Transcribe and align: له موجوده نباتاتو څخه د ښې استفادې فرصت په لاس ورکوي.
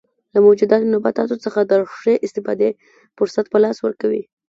له 0.33 0.39
موجوده 0.45 0.75
نباتاتو 0.93 1.35
څخه 1.45 1.59
د 1.71 1.73
ښې 1.97 2.13
استفادې 2.25 2.69
فرصت 3.17 3.45
په 3.51 3.57
لاس 3.63 3.77
ورکوي. 3.81 4.23